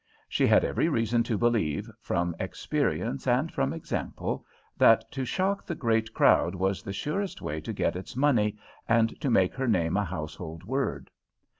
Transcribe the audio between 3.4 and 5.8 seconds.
from example, that to shock the